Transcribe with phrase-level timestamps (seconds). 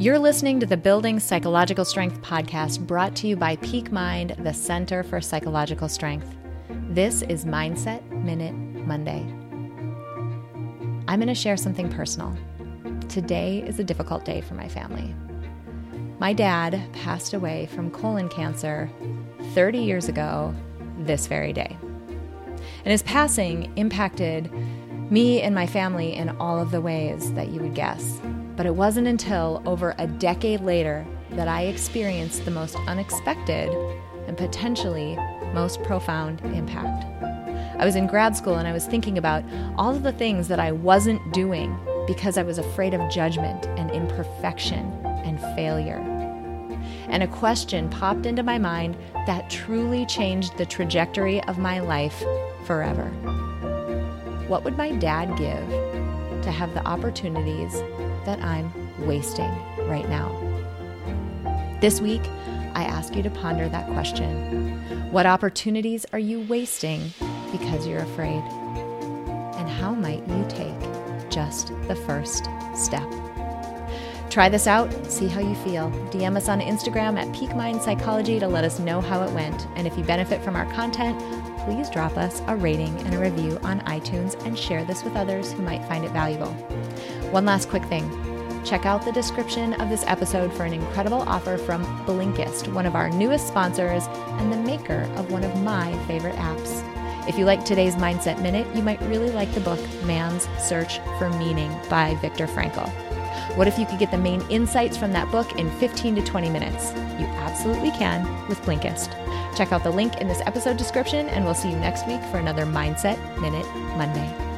[0.00, 4.54] You're listening to the Building Psychological Strength podcast brought to you by Peak Mind, the
[4.54, 6.38] Center for Psychological Strength.
[6.88, 9.20] This is Mindset Minute Monday.
[11.06, 12.34] I'm going to share something personal.
[13.10, 15.14] Today is a difficult day for my family.
[16.18, 18.90] My dad passed away from colon cancer
[19.52, 20.54] 30 years ago
[21.00, 21.76] this very day.
[22.86, 24.50] And his passing impacted
[25.10, 28.18] me and my family in all of the ways that you would guess.
[28.60, 33.70] But it wasn't until over a decade later that I experienced the most unexpected
[34.26, 35.16] and potentially
[35.54, 37.06] most profound impact.
[37.80, 39.44] I was in grad school and I was thinking about
[39.78, 41.74] all of the things that I wasn't doing
[42.06, 44.92] because I was afraid of judgment and imperfection
[45.24, 46.00] and failure.
[47.08, 48.94] And a question popped into my mind
[49.26, 52.22] that truly changed the trajectory of my life
[52.66, 53.06] forever.
[54.48, 57.72] What would my dad give to have the opportunities
[58.24, 58.72] that I'm
[59.06, 59.50] wasting
[59.86, 60.28] right now?
[61.80, 62.22] This week,
[62.74, 64.78] I ask you to ponder that question.
[65.10, 67.12] What opportunities are you wasting
[67.52, 68.42] because you're afraid?
[69.56, 73.08] And how might you take just the first step?
[74.30, 75.90] Try this out, see how you feel.
[76.10, 79.66] DM us on Instagram at Peak Mind Psychology to let us know how it went.
[79.74, 81.20] And if you benefit from our content,
[81.64, 85.52] please drop us a rating and a review on iTunes and share this with others
[85.52, 86.52] who might find it valuable.
[87.30, 88.08] One last quick thing
[88.64, 92.94] check out the description of this episode for an incredible offer from Blinkist, one of
[92.94, 96.86] our newest sponsors and the maker of one of my favorite apps.
[97.28, 101.30] If you like today's Mindset Minute, you might really like the book Man's Search for
[101.30, 102.90] Meaning by Viktor Frankl.
[103.56, 106.50] What if you could get the main insights from that book in 15 to 20
[106.50, 106.92] minutes?
[107.18, 109.10] You absolutely can with Blinkist.
[109.56, 112.38] Check out the link in this episode description, and we'll see you next week for
[112.38, 114.49] another Mindset Minute Monday.